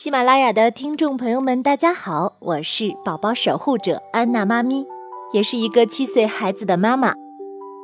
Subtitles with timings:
[0.00, 4.86] 喜马拉雅的听众朋友们，大家好，我是宝宝守护者安娜妈咪，
[5.32, 7.12] 也是一个七岁孩子的妈妈。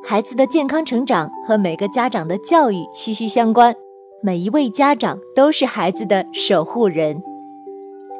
[0.07, 3.75] 孩子的健康成长和每个家长的教育息息相关，
[4.23, 7.21] 每一位家长都是孩子的守护人。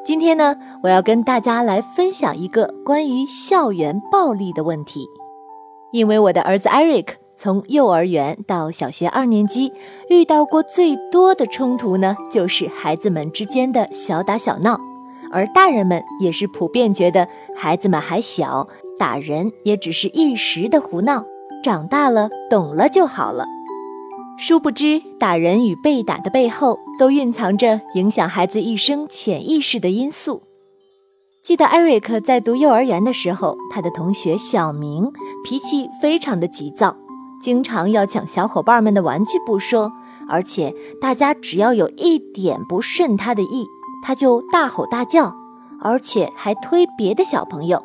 [0.04, 5.06] 今天呢，我要跟大家来分享一个关于校园暴力的问题，
[5.90, 7.14] 因为我的儿子 Eric。
[7.38, 9.72] 从幼儿园到小学二年级，
[10.08, 14.80] 遇到过最多的冲突呢，就是孩子们之间的小打小闹，
[15.30, 18.66] 而大人们也是普遍觉得孩子们还小，
[18.98, 21.24] 打人也只是一时的胡闹，
[21.62, 23.44] 长大了懂了就好了。
[24.38, 30.42] 殊不知，打人与被打的背后，都蕴藏着影响孩子一生潜意识的因素。
[31.42, 35.10] 记得艾瑞克在读幼儿园的时候，他的同学小明
[35.44, 36.96] 脾气非常的急躁。
[37.46, 39.92] 经常要抢小伙伴们的玩具不说，
[40.28, 43.64] 而且大家只要有一点不顺他的意，
[44.02, 45.32] 他就大吼大叫，
[45.80, 47.80] 而且还推别的小朋友。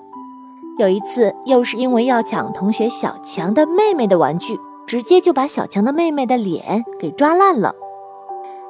[0.80, 7.76] 有一次，又是因为要抢同学小强的妹妹的玩具，直接就把小强的妹妹的脸给抓烂了。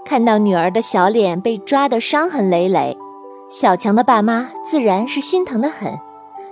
[0.03, 2.97] 看到女儿的小脸被抓得伤痕累累，
[3.49, 5.97] 小强的爸妈自然是心疼的很，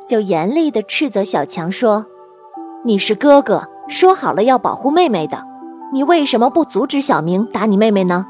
[0.08, 2.06] 就严厉地斥责小强说
[2.86, 5.44] ：“你是哥哥。”说好了要保护妹妹的，
[5.92, 8.28] 你为什么不阻止小明打你妹妹呢？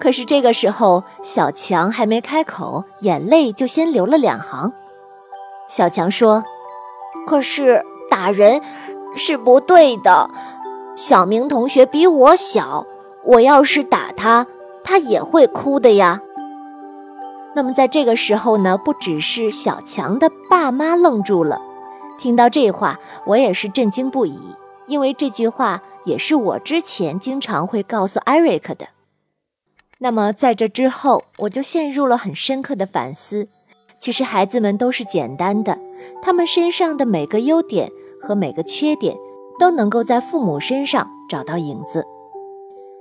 [0.00, 4.72] 可是这个时候，小强还没开口，眼泪就先流了两行。
[5.68, 6.42] 小强说
[7.28, 8.60] ：“可是打人
[9.14, 10.28] 是不对的，
[10.96, 12.86] 小明同学比我小，
[13.24, 14.46] 我要是打他，
[14.82, 16.20] 他也会哭的呀。”
[17.54, 21.60] 那么在这个时候呢，不只是小强的爸妈愣住了。
[22.18, 24.38] 听到这话，我也是震惊不已，
[24.86, 28.88] 因为这句话也是我之前经常会告诉艾瑞克的。
[29.98, 33.48] 那么在这之后，我就陷入了很深刻的反思。
[33.98, 35.78] 其实孩子们都是简单的，
[36.22, 39.16] 他们身上的每个优点和每个缺点，
[39.58, 42.04] 都能够在父母身上找到影子。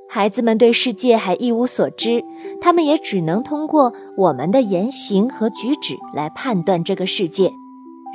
[0.07, 2.23] 孩子们对世界还一无所知，
[2.61, 7.51] 他们也只能通过我们的言行和举止来判断这个世界。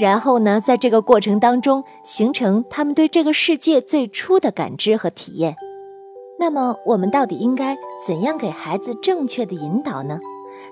[0.00, 5.56] 然后呢，在这个过程当中，形成他们对这个世界最初的感知和体验。
[6.38, 7.76] 那么，我们到底应该
[8.06, 10.20] 怎样给孩子正确的引导呢？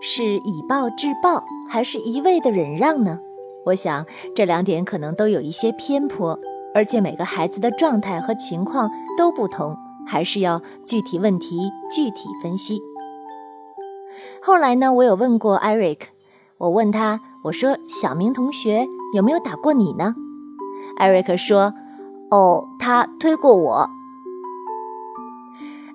[0.00, 3.18] 是以暴制暴，还是一味的忍让呢？
[3.64, 6.38] 我想这两点可能都有一些偏颇，
[6.72, 8.88] 而且每个孩子的状态和情况
[9.18, 9.76] 都不同，
[10.06, 12.80] 还是要具体问题具体分析。
[14.40, 16.06] 后来呢，我有问过艾瑞克，
[16.58, 18.86] 我问他，我说小明同学。
[19.12, 20.14] 有没有打过你呢？
[20.96, 21.74] 艾瑞克说
[22.30, 23.90] ：“哦，他推过我。”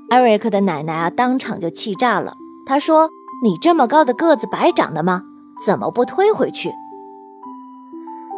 [0.10, 2.36] 艾瑞克的奶奶啊，当场就气炸了。
[2.66, 3.10] 她说
[3.44, 5.24] ：“你这么高的个子，白长的吗？
[5.66, 6.74] 怎么不推回去？”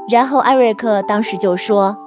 [0.09, 1.97] 然后艾瑞克当时就说：“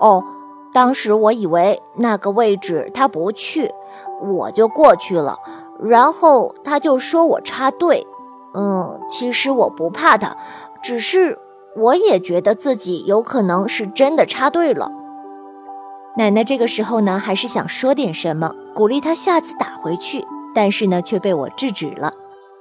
[0.00, 0.24] 哦，
[0.72, 3.72] 当时我以为那个位置他不去，
[4.20, 5.36] 我就过去了。
[5.80, 8.06] 然后他就说我插队。
[8.54, 10.36] 嗯，其实我不怕他，
[10.82, 11.38] 只是……”
[11.78, 14.90] 我也觉得自己有可能是真的插队了。
[16.16, 22.12] 奶奶这个时候呢，还是想说点什么，鼓励他下次打回去，但是呢，却被我制止了。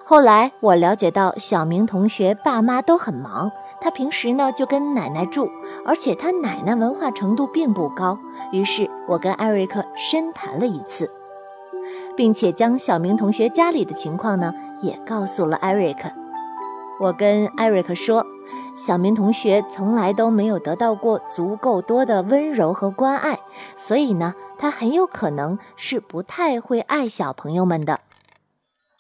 [0.06, 3.52] 后来我了解到，小明同学爸妈都很忙，
[3.82, 5.50] 他平时呢就跟奶奶住，
[5.86, 8.20] 而且他奶奶文化程度并不高。
[8.52, 11.10] 于是我跟艾瑞克深谈了一次，
[12.16, 16.10] 并且将小明同学家里的情况呢也告诉了艾瑞克。
[17.00, 18.24] 我跟艾瑞克说。
[18.78, 23.40] 小明同学从来都没有得到过足够多的温柔和关爱，
[23.76, 28.02] 所以呢，他很有可能是不太会爱小朋友们的，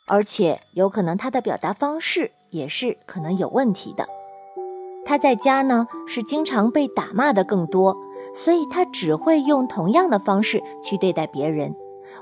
[0.08, 4.08] 而且有可能他的表达方式也是可能有问题的。
[5.06, 7.96] 他在家呢是经常被打骂的更多，
[8.34, 11.76] 所以他只会用同样的方式去对待别人，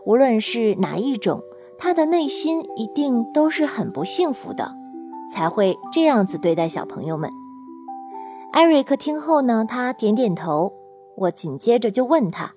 [0.06, 1.42] 无论是哪一种，
[1.78, 4.76] 他的内心一定都是很不幸福的，
[5.34, 7.32] 才会这样子对待小朋友们。
[8.56, 10.72] 艾瑞克听后呢，他点点头。
[11.18, 12.54] 我紧接着就问他：“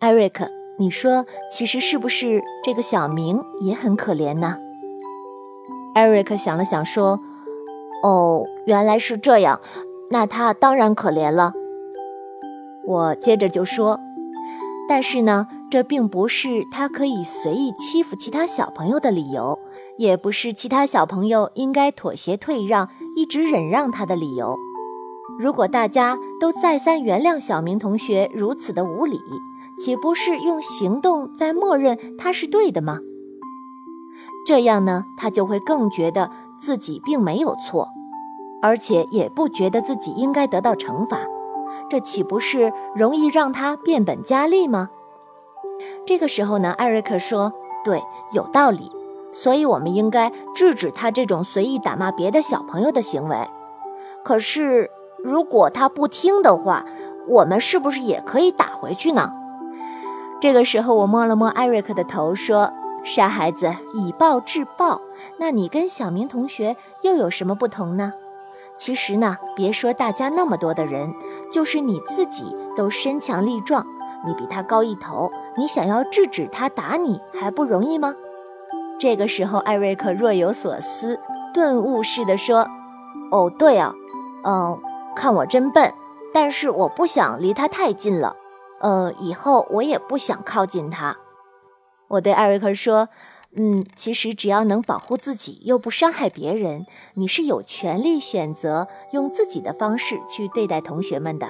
[0.00, 0.50] 艾瑞克，
[0.80, 4.58] 你说，其实是不是这个小明也很可怜呢？”
[5.94, 7.20] 艾瑞克想了想说
[8.02, 9.60] ：“哦，原来是这样，
[10.10, 11.52] 那他当然可怜了。”
[12.84, 14.00] 我接着就说
[14.90, 19.56] ：“但是呢，这并不是他可以随意欺负其他小朋友的理由，
[19.98, 24.56] 也不是其他小朋友应该妥协退让、一直忍让他的理由。”
[25.36, 29.20] 如果大家都再三原谅小明同学如此的无礼，
[29.76, 32.98] 岂不是用行动在默认他是对的吗？
[34.46, 37.88] 这样呢，他就会更觉得自己并没有错，
[38.62, 41.18] 而且也不觉得自己应该得到惩罚。
[41.90, 44.88] 这岂不是容易让他变本加厉吗？
[46.06, 47.52] 这个时候呢，艾瑞克说
[47.84, 48.02] ：“对，
[48.32, 48.90] 有道理。
[49.32, 53.36] 所以我们应该制止他这种随意打骂别的小朋友的行为。
[54.24, 54.90] 可是，
[55.22, 56.84] 如果他不听的话，
[57.26, 59.32] 我们是不是也可以打回去呢？”
[60.40, 62.72] 这个时候，我摸了摸艾瑞克的头，说
[63.04, 65.00] ：“傻孩子，以暴制暴，
[65.38, 68.12] 那你跟小明同学又有什么不同呢？
[68.76, 71.12] 其实呢，别说大家那么多的人，
[71.52, 73.84] 就是你自己都身强力壮。”
[74.26, 78.16] 你比他高一头，你想要制止他打你还不容易吗？
[78.98, 81.20] 这个时候，艾瑞克若有所思，
[81.54, 82.66] 顿悟似的说
[83.30, 83.94] ：“哦，对啊，
[84.44, 84.76] 嗯，
[85.18, 85.92] 看我真笨，
[86.32, 88.36] 但是我不想离他太近了。
[88.80, 91.16] 呃，以后我也不想靠近他。”
[92.10, 93.08] 我对艾瑞克说
[93.56, 101.48] ：“嗯，其实只要能保护自己又不伤害别人，你是有权利选择用自己的方式去对待同学们的。”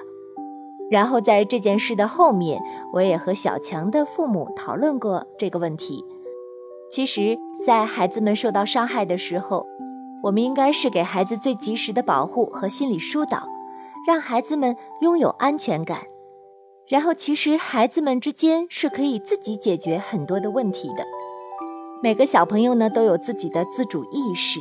[0.91, 2.63] 然后在这件事的后面，
[2.95, 6.03] 我也和小强的父母讨论过这个问题。
[6.91, 9.67] 其实，在孩子们受到伤害的时候，
[10.23, 13.47] 我们应该是给孩子最及时的保护和心理疏导，
[14.09, 16.07] 让孩子们拥有安全感。
[16.87, 21.05] 然后，其实孩子们之间是可以自己解决很多的问题的。
[22.03, 24.61] 每个小朋友呢都有自己的自主意识，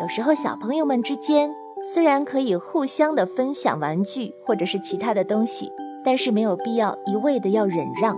[0.00, 1.50] 有时候小朋友们之间。
[1.92, 5.72] 虽然可以互相的分享玩具或者是其他的东西，
[6.04, 8.16] 但是没有必要一味的要忍让，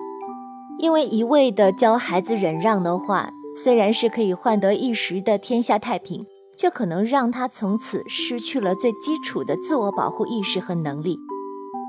[0.78, 6.26] 因为一味的教孩子忍让的话，虽然是可以换得一时的天下太平，
[6.56, 11.18] 却可能让他从此失去了最基础的自我保护意识和能力。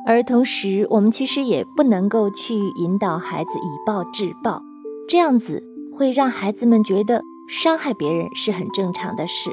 [0.06, 4.62] 而同时，我们其实也不能够去引导孩子以暴制暴，
[5.08, 5.64] 这样子
[5.96, 9.50] 会让孩子们觉得伤害别人是很正常的事。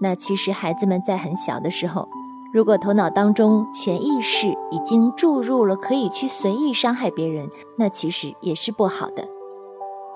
[0.00, 2.08] 那其实孩子们在很小的时候，
[2.54, 9.28] 如果头脑当中潜意识已经注入了可以去随意伤害别人，那其实也是不好的。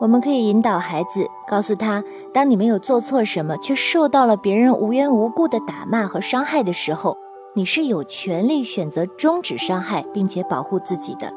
[0.01, 2.03] 我们可以引导孩子，告诉他，
[2.35, 7.17] 当你没有做错什么，却受到了别人无缘无故的打骂和伤害的时候，
[7.55, 11.33] 你是有权利选择终止伤害，并且保护自己的，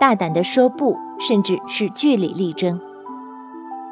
[0.00, 2.80] 大胆的说不，甚至是据理力争。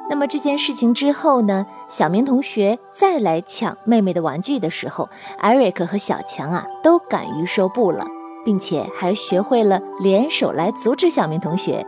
[0.09, 1.65] 那么这件事情之后呢？
[1.87, 5.09] 小明同学再来抢妹妹的玩具的时候，
[5.39, 8.05] 艾瑞克和小强啊都敢于说不了，
[8.45, 11.87] 并且还学会了联手来阻止小明同学。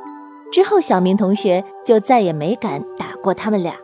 [0.53, 3.75] 之后，小明同学就再也没敢打过他们俩。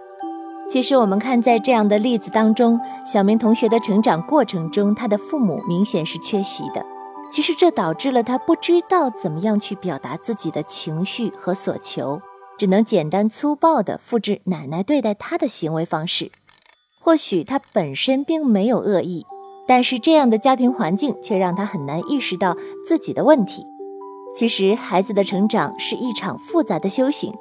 [0.71, 6.85] 其实，我们看在这样的例子当中，小明同学的成长过程中，他的父母明显是缺席的。
[7.33, 12.21] 其实，这导致了他不知道怎么样去表达自己的情绪和所求。
[12.59, 16.33] 只能简单粗暴地复制奶奶对待他的行为方式。
[17.01, 19.25] 或许他本身并没有恶意，
[19.67, 23.65] 但是这样的家庭环境却让他很难意识到自己的问题。
[24.35, 27.33] 其实，孩子的成长是一场复杂的修行，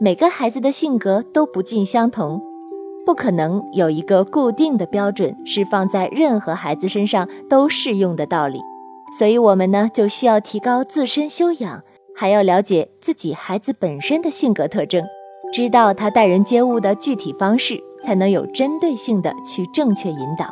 [0.00, 2.40] 每个孩子的性格都不尽相同，
[3.10, 8.60] 不可能有一个固定的标准是放在任何孩子身上都适用的道理。
[9.18, 11.82] 所以，我们呢就需要提高自身修养。
[12.14, 15.04] 还要了解自己孩子本身的性格特征，
[15.52, 20.46] 知道他待人接物的具体方式，才能有针对性的去正确引导。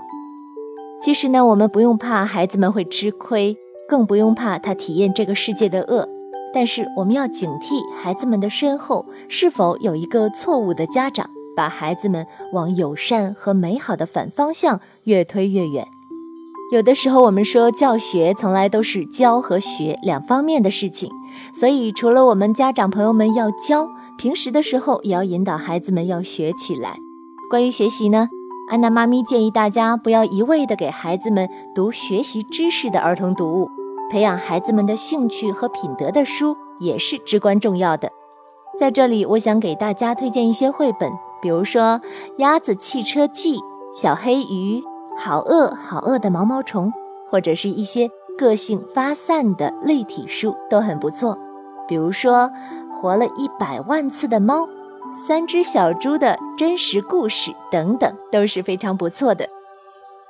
[1.00, 3.56] 其实呢，我们不用怕孩子们会吃亏，
[3.88, 6.08] 更不用怕他体验这个世界的恶。
[6.52, 15.84] 但是我们要警惕孩子们的身后是否有一个错误的家长，把孩子们往友善和美好的反方向越推越远。
[16.70, 21.10] 有的时候，我们说教学从来都是教和学两方面的事情，
[21.52, 26.96] 所以除了我们家长朋友们要教，平时的时候也要引导孩子们要学起来。
[27.50, 28.28] 关于学习呢，
[28.70, 33.68] 安娜妈咪建议大家不要一味的给孩子们读学习知识的儿童读物，
[34.12, 38.08] 培养孩子们的兴趣和品德的书也是至关重要的。
[38.78, 41.82] 在这里，我想给大家推荐一些绘本，比如说
[42.36, 43.58] 《鸭子汽车记》
[43.92, 44.80] 《小黑鱼》。
[45.20, 46.92] 好饿好饿的毛毛虫，
[47.28, 51.36] 或者是一些个性发散的立体书都很不错。
[51.88, 52.48] 比如说，
[52.94, 54.68] 活了一百万次的猫，
[55.12, 59.48] 三只小猪的真实故事等等，都是非常不错的。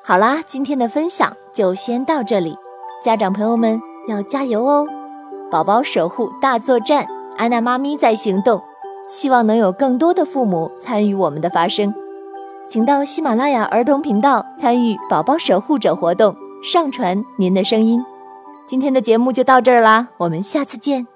[0.03, 2.57] 好啦，今天的分享就先到这里，
[3.05, 4.87] 家长朋友们要加油哦！
[5.51, 8.63] 宝宝守护大作战，安娜妈咪在行动，
[9.09, 11.93] 希望能有更多的父母参与我们的发声。
[12.69, 18.05] 请到喜马拉雅儿童频道参与“宝宝守护者”活动，上传您的声音。
[18.67, 21.07] 今天的节目就到这儿啦，我们下次见。